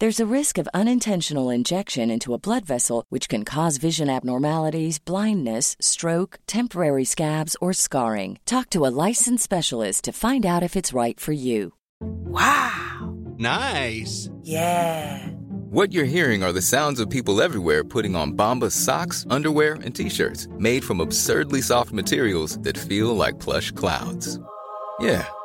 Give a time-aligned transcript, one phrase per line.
[0.00, 5.00] There's a risk of unintentional injection into a blood vessel, which can cause vision abnormalities,
[5.00, 8.38] blindness, stroke, temporary scabs, or scarring.
[8.44, 11.74] Talk to a licensed specialist to find out if it's right for you.
[12.00, 13.12] Wow!
[13.38, 14.30] Nice!
[14.44, 15.30] Yeah!
[15.70, 19.96] What you're hearing are the sounds of people everywhere putting on Bombas socks, underwear, and
[19.96, 24.38] t-shirts made from absurdly soft materials that feel like plush clouds.
[25.00, 25.26] Yeah,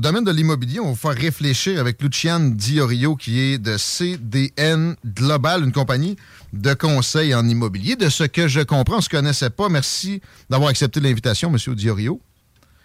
[0.00, 5.64] Domaine de l'immobilier, on va faire réfléchir avec Luciane Diorio, qui est de CDN Global,
[5.64, 6.16] une compagnie
[6.52, 7.96] de conseil en immobilier.
[7.96, 9.68] De ce que je comprends, on ne se connaissait pas.
[9.68, 11.74] Merci d'avoir accepté l'invitation, M.
[11.74, 12.20] Diorio.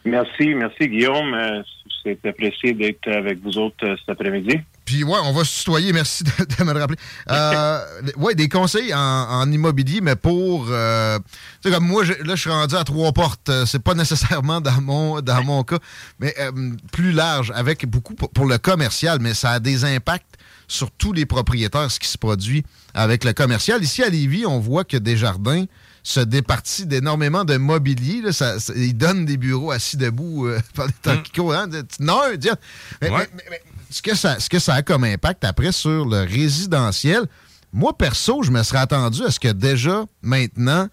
[0.06, 1.34] Merci, merci Guillaume.
[1.34, 1.62] Euh,
[2.04, 4.60] C'est apprécié d'être avec vous autres euh, cet après-midi.
[4.86, 6.98] Puis ouais, on va se tutoyer, merci de, de me le rappeler.
[7.30, 7.80] Euh,
[8.18, 10.68] ouais, des conseils en, en immobilier, mais pour...
[10.70, 11.18] Euh,
[11.62, 13.48] tu sais, comme moi, je- là, je suis rendu à trois portes.
[13.50, 15.80] Euh, C'est pas nécessairement dans mon, dans mon cas,
[16.20, 16.52] mais euh,
[16.92, 20.36] plus large, avec beaucoup pour, pour le commercial, mais ça a des impacts
[20.68, 22.64] sur tous les propriétaires, ce qui se produit
[22.94, 23.84] avec le commercial.
[23.84, 25.66] Ici, à Lévis, on voit que Desjardins
[26.04, 28.22] se départit d'énormément de mobilier.
[28.22, 31.54] Là, ça, ça- ils donnent des bureaux assis debout euh, pendant les temps qui courent.
[31.56, 31.68] hein.
[32.00, 32.56] Non, tiens.
[33.02, 36.06] Mais- mais- mais- mais ce, que ça, ce que ça a comme impact après sur
[36.06, 37.24] le résidentiel,
[37.72, 40.88] moi, perso, je me serais attendu à ce que déjà, maintenant,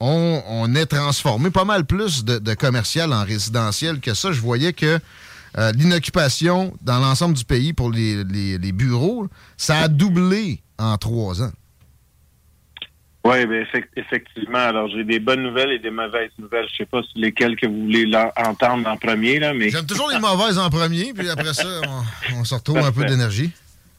[0.00, 4.32] on, on ait transformé pas mal plus de, de commercial en résidentiel que ça.
[4.32, 4.98] Je voyais que
[5.58, 10.98] euh, l'inoccupation dans l'ensemble du pays pour les, les- les bureaux, ça a doublé en
[10.98, 11.52] trois ans.
[13.28, 14.58] Oui, ben, effect- effectivement.
[14.58, 16.66] Alors, j'ai des bonnes nouvelles et des mauvaises nouvelles.
[16.70, 18.06] Je sais pas si lesquelles que vous voulez
[18.36, 19.70] entendre en premier, là, mais...
[19.70, 21.66] J'aime toujours les mauvaises en premier, puis après ça,
[22.34, 23.50] on, on se retrouve un peu d'énergie.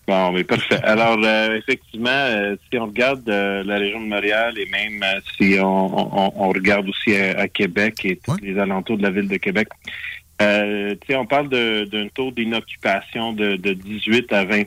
[0.07, 0.79] Bon, mais parfait.
[0.83, 5.03] Alors, euh, effectivement, euh, si on regarde euh, la région de Montréal et même
[5.35, 5.65] si on,
[6.27, 9.35] on- on regarde aussi à, à Québec et tous les alentours de la ville de
[9.35, 9.67] Québec,
[10.41, 14.63] euh, on parle d'un taux d'inoccupation de, de 18 à 20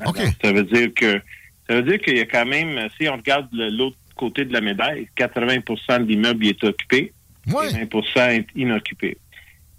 [0.00, 1.20] Alors, Ça veut dire que
[1.68, 4.60] ça veut dire qu'il y a quand même, si on regarde l'autre côté de la
[4.60, 7.12] médaille, 80% de l'immeuble est occupé
[7.46, 9.18] et 20% est inoccupé.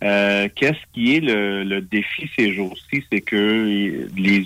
[0.04, 3.04] Euh, Qu'est-ce qui est le, le défi ces jours-ci?
[3.12, 4.46] C'est que les,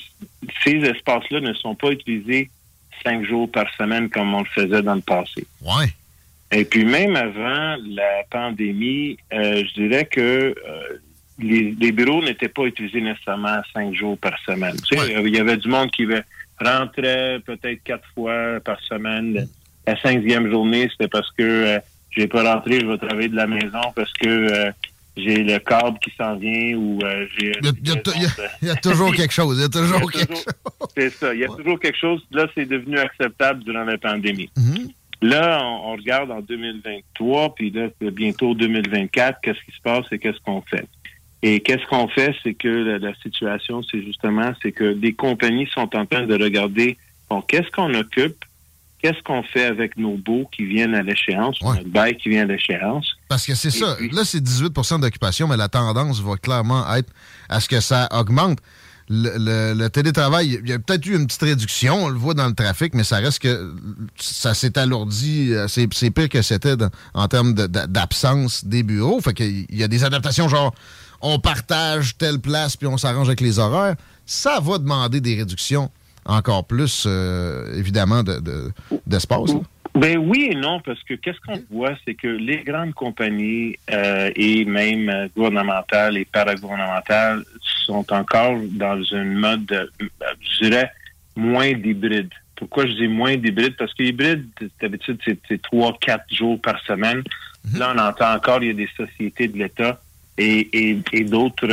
[0.64, 2.50] ces espaces-là ne sont pas utilisés
[3.04, 5.46] cinq jours par semaine comme on le faisait dans le passé.
[5.62, 5.88] Ouais.
[6.52, 10.54] Et puis même avant la pandémie, euh, je dirais que euh,
[11.40, 14.76] les, les bureaux n'étaient pas utilisés nécessairement cinq jours par semaine.
[14.88, 16.06] Tu sais, Il y avait du monde qui
[16.64, 19.48] rentrait peut-être quatre fois par semaine.
[19.88, 21.80] La cinquième journée, c'était parce que euh,
[22.12, 24.72] j'ai pas rentré, je vais travailler de la maison parce que euh,
[25.18, 27.54] j'ai le câble qui s'en vient ou euh, j'ai.
[27.62, 29.58] Il y, a toujours quelque chose.
[29.58, 30.46] Il y a toujours quelque chose.
[30.98, 31.34] C'est ça.
[31.34, 32.22] Il y a toujours quelque chose.
[32.32, 34.50] Là, c'est devenu acceptable durant la pandémie.
[34.58, 34.92] Mm-hmm.
[35.24, 40.40] Là, on, regarde en 2023, puis là, bientôt 2024, qu'est-ce qui se passe et qu'est-ce
[40.40, 40.88] qu'on fait?
[41.44, 45.90] Et qu'est-ce qu'on fait, c'est que la, situation, c'est justement, c'est que des compagnies sont
[45.96, 46.98] en train de regarder,
[47.30, 48.46] bon, qu'est-ce qu'on occupe,
[49.02, 52.46] qu'est-ce qu'on fait avec nos baux qui viennent à l'échéance, notre bail qui vient à
[52.46, 53.16] l'échéance?
[53.28, 53.98] Parce que c'est ça.
[54.12, 57.12] là, c'est 18% d'occupation, mais la tendance va clairement être
[57.50, 58.60] à ce que ça augmente.
[59.10, 62.54] Le, télétravail, il y a peut-être eu une petite réduction, on le voit dans le
[62.54, 63.74] trafic, mais ça reste que
[64.16, 65.52] ça s'est alourdi.
[65.52, 66.76] Euh, c'est pire que c'était
[67.14, 69.20] en termes d'absence des bureaux.
[69.20, 70.74] Fait qu'il y a des adaptations genre
[71.22, 73.96] on partage telle place puis on s'arrange avec les horaires.
[74.26, 75.90] Ça va demander des réductions
[76.26, 78.24] encore plus, euh, évidemment,
[79.06, 79.52] d'espace.
[79.96, 84.32] ben oui et non, parce que qu'est-ce qu'on voit, c'est que les grandes compagnies euh,
[84.36, 87.44] et même euh, gouvernementales et paragouvernementales
[87.86, 90.92] sont encore dans une mode, je dirais,
[91.36, 92.30] moins d'hybride.
[92.56, 93.76] Pourquoi je dis moins d'hybride?
[93.76, 94.48] Parce que hybride,
[94.80, 97.24] d'habitude, c'est trois, quatre jours par semaine.
[97.66, 97.80] Mhm.
[97.80, 100.00] Là, on entend encore, il y a des sociétés de l'État
[100.38, 100.70] et,
[101.12, 101.68] et, d'autres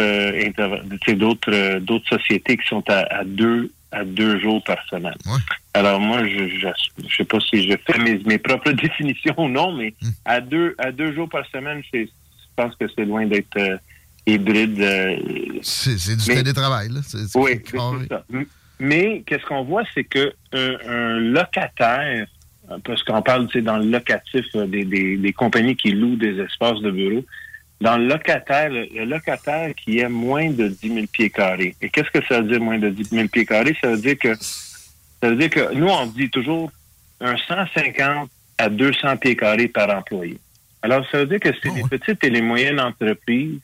[1.13, 5.15] d'autres d'autres sociétés qui sont à deux à deux jours par semaine.
[5.75, 9.73] Alors moi, je, je, sais pas si je fais mes, mes propres définitions ou non,
[9.73, 10.09] mais hmm.
[10.25, 12.07] à deux à deux jours par semaine, je
[12.57, 13.77] pense que c'est loin d'être euh,
[14.27, 14.81] hybride.
[14.81, 15.17] Euh,
[15.63, 17.01] c'est du télétravail, là.
[17.35, 18.25] oui, c'est ça.
[18.81, 22.27] Mais qu'est-ce qu'on voit, c'est que un, locataire,
[22.85, 26.81] parce qu'on parle dans le locatif euh, des, des, des compagnies qui louent des espaces
[26.81, 27.25] de bureau,
[27.81, 31.75] dans le locataire, le, locataire qui est moins de 10 000 pieds carrés.
[31.81, 33.77] Et qu'est-ce que ça veut dire moins de 10 000 pieds carrés?
[33.81, 36.71] Ça veut dire que ça veut dire que nous, on dit toujours
[37.21, 40.39] un 150 à 200 pieds carrés par employé.
[40.83, 43.61] Alors, ça veut dire que c'est oh, les petites et les moyennes entreprises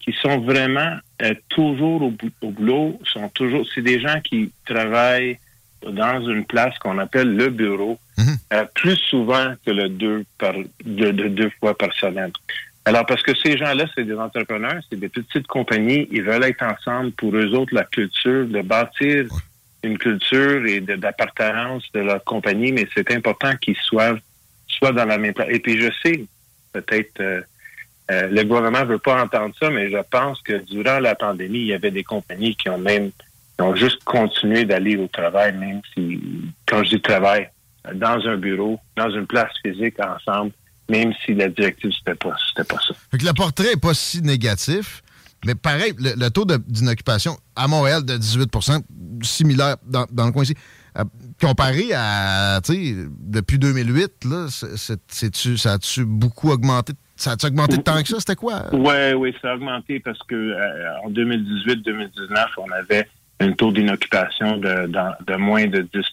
[0.00, 2.12] qui sont vraiment euh, toujours au,
[2.42, 5.38] boulot, sont toujours, c'est des gens qui travaillent
[5.82, 8.36] dans une place qu'on appelle le bureau, mm-hmm.
[8.54, 10.54] euh, plus souvent que le deux par
[10.84, 12.32] de deux fois par semaine.
[12.88, 16.62] Alors, parce que ces gens-là, c'est des entrepreneurs, c'est des petites compagnies, ils veulent être
[16.62, 19.26] ensemble pour eux autres, la culture, de bâtir
[19.82, 24.16] une culture et d'appartenance de, leur compagnie, mais c'est important qu'ils soient,
[24.68, 25.48] soient dans la même place.
[25.50, 26.24] Et puis, je sais,
[26.72, 27.42] peut-être, euh,
[28.10, 31.66] euh, le gouvernement veut pas entendre ça, mais je pense que durant la pandémie, il
[31.66, 35.82] y avait des compagnies qui ont même, qui ont juste continué d'aller au travail, même
[35.92, 36.22] si,
[36.66, 37.50] quand je dis travail,
[37.92, 40.52] dans un bureau, dans une place physique ensemble,
[40.88, 42.94] même si la directive, c'était pas, pas ça.
[43.10, 45.02] Fait que le portrait n'est pas si négatif,
[45.44, 48.82] mais pareil, le, taux d'inoccupation à Montréal de 18%
[49.22, 50.54] similaire dans, le coin ici.
[50.98, 51.04] Euh,
[51.40, 56.94] comparé à, tu sais, depuis 2008, là, ça a-tu beaucoup augmenté?
[57.14, 58.18] Ça a-tu augmenté de tant que ça?
[58.18, 58.64] C'était quoi?
[58.72, 63.08] Oui, oui, ça a augmenté parce que euh, en 2018-2019, on avait
[63.40, 66.04] un taux d'inoccupation de, de, moins de 10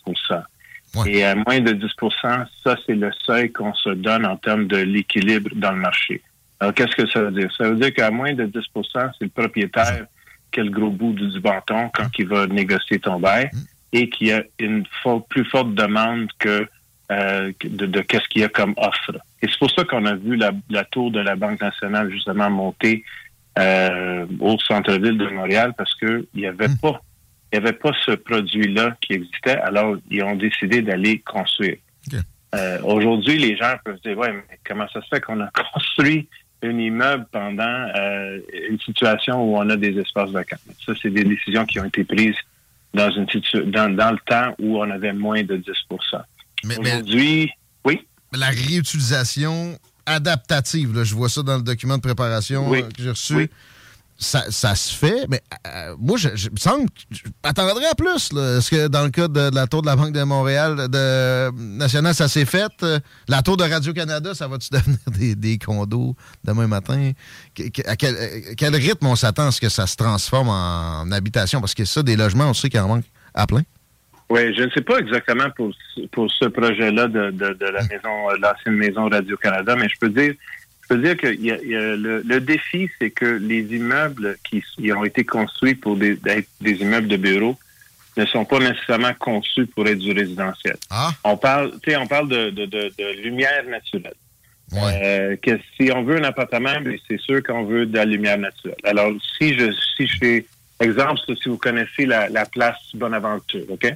[1.05, 4.77] et à moins de 10% ça, c'est le seuil qu'on se donne en termes de
[4.77, 6.21] l'équilibre dans le marché.
[6.59, 7.53] Alors, qu'est-ce que ça veut dire?
[7.57, 8.61] Ça veut dire qu'à moins de 10%
[8.93, 10.05] c'est le propriétaire
[10.51, 13.49] qui a le gros bout du, bâton quand il va négocier ton bail
[13.91, 14.85] et qui a une
[15.29, 16.67] plus forte demande que
[17.11, 19.11] euh, de, qu'est-ce qu'il y a comme offre.
[19.41, 23.03] Et c'est pour ça qu'on a vu la, tour de la Banque nationale justement monter
[23.59, 26.77] euh, au centre-ville de Montréal parce qu'il n'y avait hmm.
[26.77, 27.01] pas
[27.51, 31.77] il n'y avait pas ce produit-là qui existait, alors ils ont décidé d'aller construire.
[32.53, 36.27] Euh, aujourd'hui, les gens peuvent dire, ouais, mais comment ça se fait qu'on a construit
[36.63, 40.57] un immeuble pendant euh, une situation où on a des espaces vacants?
[40.85, 42.35] Ça, c'est des décisions qui ont été prises
[42.93, 43.25] dans, une
[43.71, 46.21] dans, dans le temps où on avait moins de 10%
[46.79, 47.51] Aujourd'hui,
[47.83, 48.07] oui?
[48.31, 53.49] La réutilisation adaptative, je vois ça dans le document de préparation euh, que j'ai reçu
[54.17, 58.31] ça, se fait, mais euh, moi, je, me semble je m'attendrais à plus.
[58.31, 62.13] Est-ce que dans le cas de, la tour de la Banque de Montréal de nationale,
[62.13, 62.71] ça s'est fait?
[62.83, 67.11] Euh, la tour de Radio-Canada, ça va-tu devenir des, condos demain matin?
[67.85, 71.59] à, quel, rythme on s'attend à ce que ça se transforme en, habitation?
[71.59, 73.63] Parce que ça, des logements, on sait qu'il en manque à plein.
[74.29, 75.71] Oui, je ne sais pas exactement pour,
[76.11, 80.33] pour ce projet-là de, de, la maison, l'ancienne maison Radio-Canada, mais je peux dire
[80.89, 81.57] je veux dire que y a,
[81.95, 87.07] le, défi, c'est que les immeubles qui, ont été construits pour des, être des immeubles
[87.07, 87.57] de bureaux
[88.17, 90.77] ne sont pas nécessairement conçus pour être du résidentiel.
[90.89, 91.11] Ah.
[91.23, 94.13] On parle, on parle de, de, de, lumière naturelle.
[94.73, 98.37] Euh, que si on veut un appartement, ben, c'est sûr qu'on veut de la lumière
[98.37, 98.75] naturelle.
[98.83, 100.45] Alors, si je si je fais
[100.79, 103.93] exemple, si vous connaissez la, la place Bonaventure, OK?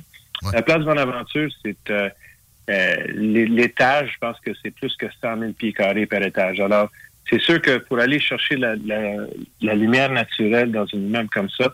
[0.54, 2.10] La place Bonaventure, c'est euh,
[2.70, 6.60] euh, l'étage, je pense que c'est plus que 100 000 pieds carrés par étage.
[6.60, 6.90] Alors,
[7.30, 8.76] c'est sûr que pour aller chercher la,
[9.62, 11.72] la, lumière naturelle dans une immeuble comme ça,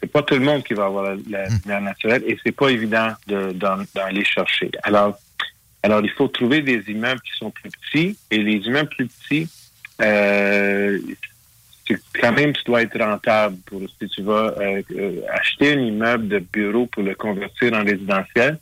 [0.00, 1.58] c'est pas tout le monde qui va avoir la, hmm.
[1.62, 4.70] lumière naturelle et c'est pas évident d'aller chercher.
[4.82, 5.18] Alors,
[5.82, 9.48] alors, il faut trouver des immeubles qui sont plus petits et les immeubles plus petits,
[10.02, 10.98] euh,
[12.20, 14.82] quand même, tu dois être rentable pour si tu vas euh,
[15.32, 18.58] acheter un immeuble de bureau pour le convertir en résidentiel,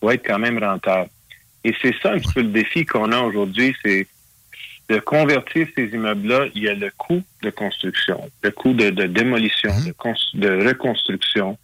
[0.00, 1.10] dois être quand même rentable.
[1.64, 4.06] Et c'est ça un petit peu le défi qu'on a aujourd'hui, c'est
[4.88, 9.70] de convertir ces immeubles-là, il y a le coût de construction, le coût de, démolition,
[9.70, 10.38] mm-hmm.
[10.40, 11.56] de, reconstruction,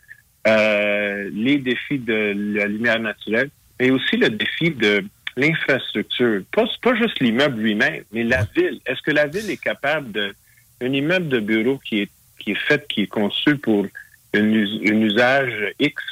[0.47, 3.51] euh, les défis de la lumière naturelle,
[3.81, 5.05] mais aussi le défi de
[5.37, 6.43] l'infrastructure.
[6.53, 8.81] Pas, pas juste l'immeuble lui-même, mais la ville.
[8.87, 10.35] Est-ce que la ville est capable de
[10.81, 13.87] un immeuble de bureau qui est, qui est fait, qui est conçu pour
[14.35, 16.03] un, usage X.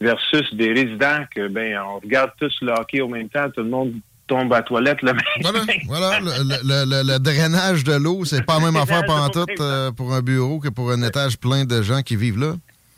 [0.00, 3.68] versus des résidents que, ben, on regarde tous le hockey au même temps, tout le
[3.68, 3.92] monde
[4.26, 8.66] tombe à la toilette le même Voilà, voilà le, drainage de l'eau, c'est pas la
[8.66, 12.02] même affaire pendant tout euh, pour un bureau que pour un étage plein de gens
[12.02, 12.54] qui vivent là.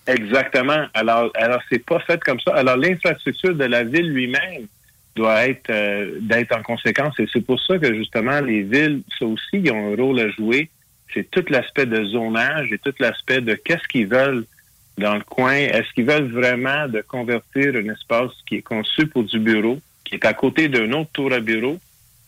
[0.06, 0.86] Exactement.
[0.94, 2.54] Alors, alors c'est pas fait comme ça.
[2.54, 4.66] Alors, l'infrastructure de la ville lui-même
[5.14, 7.14] doit être euh, d'être en conséquence.
[7.20, 10.30] Et c'est pour ça que justement les villes, ça aussi, ils ont un rôle à
[10.30, 10.68] jouer
[11.12, 14.44] c'est tout l'aspect de zonage et tout l'aspect de qu'est-ce qu'ils veulent
[15.00, 15.54] dans le coin.
[15.54, 20.14] Est-ce qu'ils veulent vraiment de convertir un espace qui est conçu pour du bureau, qui
[20.14, 21.78] est à côté d'un autre tour à bureau,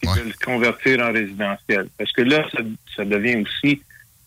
[0.03, 1.89] et de le convertir en résidentiel?
[1.97, 2.45] Parce que là,
[2.97, 3.83] ça, devient aussi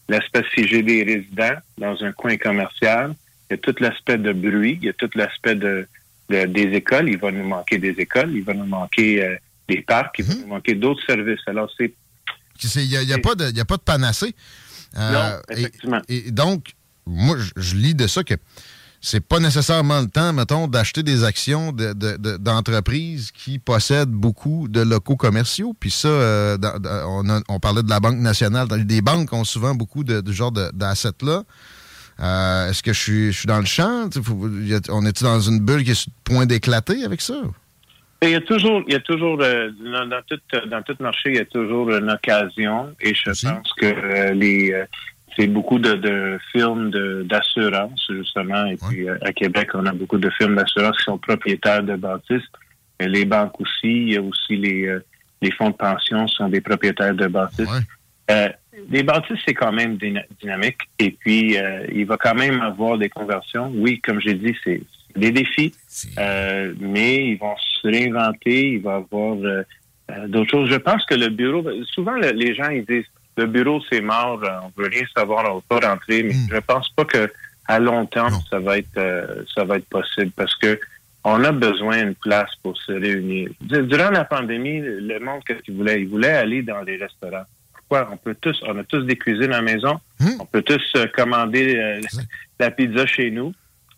[0.07, 3.15] l'aspect si j'ai des résidents dans un coin commercial,
[3.49, 5.87] il y a tout l'aspect de bruit, il y a tout l'aspect de,
[6.29, 9.35] des écoles, il va nous manquer des écoles, il va nous manquer euh,
[9.67, 10.41] des parcs, il va mm-hmm.
[10.41, 11.41] nous manquer d'autres services.
[11.47, 11.93] Alors, c'est
[12.63, 14.33] il n'y a, pas de, a pas de panacée.
[14.97, 16.01] Euh, non, effectivement.
[16.07, 16.74] Et, donc,
[17.05, 18.33] moi, je, lis de ça que
[19.01, 25.15] c'est pas nécessairement le temps, mettons, d'acheter des actions d'entreprises qui possèdent beaucoup de locaux
[25.15, 25.75] commerciaux.
[25.79, 26.57] Puis ça, euh,
[27.47, 28.67] on, parlait de la Banque nationale.
[28.85, 31.43] Des banques ont souvent beaucoup de, genre d'assets-là.
[32.21, 34.09] Euh, est-ce que je suis, je suis dans le champ?
[34.89, 37.35] on est dans une bulle qui est sur le point d'éclater avec ça?
[38.23, 41.35] Il y a toujours, il y a toujours euh, dans, tout dans tout marché, il
[41.35, 44.73] y a toujours une occasion et je pense que euh, les
[45.37, 46.91] c'est beaucoup de, de films
[47.25, 51.83] d'assurance justement et puis à Québec on a beaucoup de films d'assurance qui sont propriétaires
[51.83, 52.47] de bâtisses.
[52.99, 54.97] Et les banques aussi, il y a aussi les
[55.41, 57.67] les fonds de pension sont des propriétaires de bâtisses.
[58.89, 59.97] les bâtisses, c'est quand même
[60.41, 60.77] dynamique.
[60.97, 61.57] Et puis,
[61.93, 63.71] il va quand même avoir des conversions.
[63.75, 64.81] Oui, comme j'ai dit, c'est
[65.15, 65.73] des défis,
[66.17, 69.63] euh, mais ils vont se réinventer, il va y avoir euh,
[70.11, 70.69] euh, d'autres choses.
[70.69, 73.05] Je pense que le bureau, souvent les gens ils disent
[73.37, 76.47] le bureau c'est mort, on veut rien savoir, on va pas rentrer, mais hmm.
[76.51, 77.31] je pense pas que
[77.67, 80.79] à long terme ça va être ça va être possible parce que
[81.23, 83.49] on a besoin d'une place pour se réunir.
[83.61, 86.01] Durant la pandémie, le monde qu'est-ce qu'il voulait?
[86.01, 87.45] Il voulait aller dans les restaurants.
[87.73, 88.09] Pourquoi?
[88.11, 90.37] On peut tous, on a tous des cuisines à la maison, hmm.
[90.39, 92.01] on peut tous commander
[92.59, 93.53] la pizza chez nous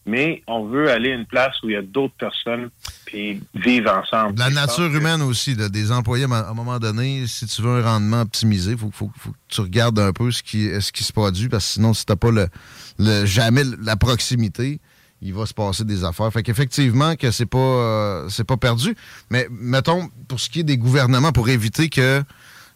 [0.07, 2.69] mais on veut aller à une place où il y a d'autres personnes
[3.07, 4.37] puis vivre ensemble.
[4.37, 8.21] La nature humaine aussi, des employés, à un moment donné, si tu veux un rendement
[8.21, 11.65] optimisé, il faut, que tu regardes un peu ce qui, ce qui se produit, parce
[11.65, 14.81] que sinon, si tu n'as pas le, jamais la proximité,
[15.21, 16.31] il va se passer des affaires.
[16.31, 18.95] Fait qu'effectivement, que c'est pas euh, c'est pas perdu.
[19.31, 22.25] Mais mettons, pour ce qui est des gouvernements, pour éviter qu'il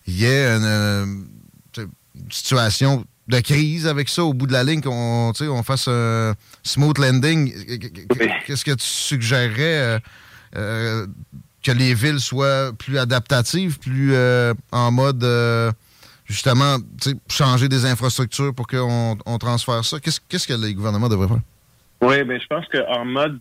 [0.07, 1.05] y ait une euh,
[2.29, 6.33] situation de crise avec ça au bout de la ligne, qu'on on fasse un
[6.63, 7.51] smooth landing.
[8.45, 9.99] Qu'est-ce que tu suggérerais euh,
[10.55, 11.07] euh,
[11.63, 15.25] que les villes soient plus adaptatives, plus euh, en mode
[16.25, 16.77] justement
[17.29, 19.97] changer des infrastructures pour qu'on on transfère ça?
[19.99, 21.41] Qu'est-ce que les gouvernements devraient faire?
[22.03, 23.39] Oui, ben je pense qu'en mode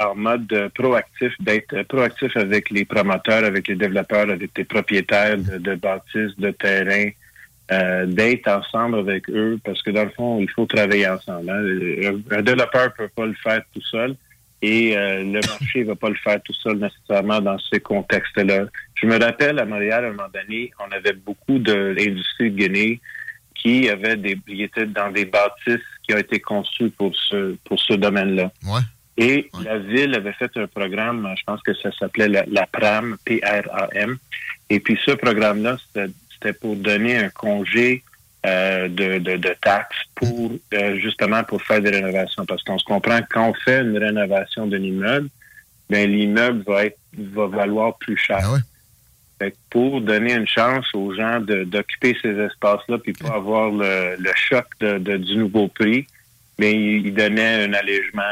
[0.00, 5.58] en mode proactif, d'être proactif avec les promoteurs, avec les développeurs, avec les propriétaires de,
[5.58, 7.10] de bâtisses, de terrains,
[7.72, 11.50] euh, d'être ensemble avec eux parce que dans le fond, il faut travailler ensemble.
[11.50, 12.20] Hein.
[12.30, 14.16] Un développeur peut pas le faire tout seul
[14.62, 18.66] et euh, le marché va pas le faire tout seul nécessairement dans ces contextes-là.
[18.94, 22.56] Je me rappelle à Montréal, à un moment donné, on avait beaucoup de l'industrie de
[22.56, 23.00] Guinée
[23.54, 27.78] qui avait des qui étaient dans des bâtisses qui ont été conçues pour ce pour
[27.78, 28.50] ce domaine-là.
[29.16, 33.16] Et la ville avait fait un programme, je pense que ça s'appelait la, la PRAM,
[33.24, 34.16] P-R-A-M.
[34.70, 36.10] Et puis ce programme-là, c'était
[36.40, 38.02] c'était pour donner un congé
[38.46, 42.46] euh, de, de, taxes pour euh, justement pour faire des rénovations.
[42.46, 45.28] Parce qu'on se comprend que quand on fait une rénovation d'un immeuble,
[45.90, 48.40] ben l'immeuble va être va valoir plus cher.
[48.42, 48.56] Ah
[49.70, 55.16] pour donner une chance aux gens d'occuper ces espaces-là puis pas avoir le, choc de,
[55.16, 56.06] du nouveau prix,
[56.58, 58.22] mais ben, il, il, donnait un allègement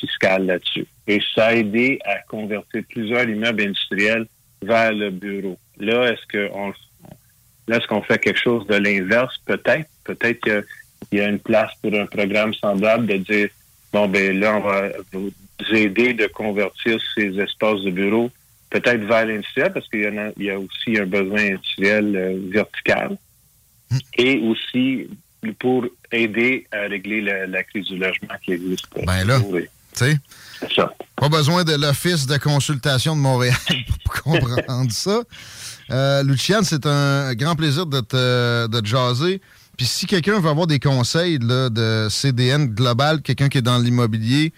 [0.00, 0.86] fiscal là-dessus.
[1.06, 4.26] Et ça a aidé à convertir plusieurs immeubles industriels
[4.62, 5.58] vers le bureau.
[5.78, 6.74] Là, est-ce qu'on Là,
[7.68, 9.34] est-ce qu'on fait quelque chose de l'inverse?
[9.46, 9.88] Peut-être.
[10.04, 13.48] Peut-être qu'il y a une place pour un programme semblable de dire,
[13.92, 15.32] bon, ben là, on va vous
[15.72, 18.30] aider de convertir ces espaces de bureau
[18.70, 22.16] peut-être vers l'industriel, parce qu'il y, en a, il y a aussi un besoin industriel
[22.16, 23.16] euh, vertical,
[23.90, 23.98] Hmm.
[24.16, 25.08] et aussi
[25.58, 28.86] pour aider à régler la, la crise du logement qui existe.
[29.06, 29.38] Ben là.
[29.46, 30.18] Oui, Tu sais,
[31.16, 33.54] pas besoin de l'Office de consultation de Montréal
[34.04, 35.20] pour comprendre ça.
[35.90, 39.40] Euh, Luciane, c'est un grand plaisir de te, de jaser.
[39.76, 44.52] Puis si quelqu'un veut avoir des conseils de CDN global, quelqu'un qui est dans l'immobilier,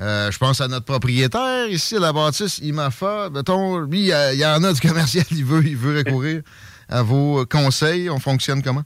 [0.00, 3.30] euh, je pense à notre propriétaire ici à la bâtisse, IMAFA.
[3.30, 6.42] Mettons, il y, en a du commercial, il veut, recourir
[6.88, 8.10] à vos conseils.
[8.10, 8.82] On fonctionne comment?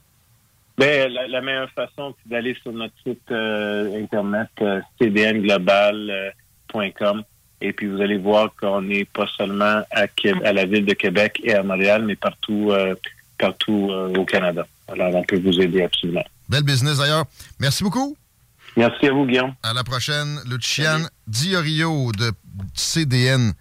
[0.77, 7.23] La, la meilleure façon, c'est d'aller sur notre site euh, internet euh, cdnglobal.com
[7.61, 10.07] et puis vous allez voir qu'on n'est pas seulement à,
[10.53, 12.95] la ville de Québec et à Montréal, mais partout, euh,
[13.37, 14.65] partout euh, au Canada.
[14.87, 16.23] Alors, on peut vous aider absolument.
[16.47, 17.25] Belle business d'ailleurs.
[17.59, 18.17] Merci beaucoup.
[18.75, 19.53] Merci à vous, Guillaume.
[19.63, 22.31] À la prochaine, Luciane Diorio de
[22.73, 23.53] CDN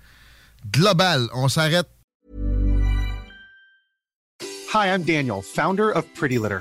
[0.70, 1.28] Global.
[1.34, 1.88] On s'arrête.
[4.74, 6.60] Hi, I'm Daniel, founder of Pretty Litter.